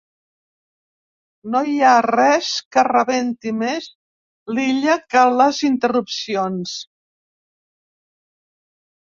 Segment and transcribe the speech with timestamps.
[1.55, 3.91] No hi ha res que rebenti més
[4.55, 6.75] l'Illa que les interrupcions.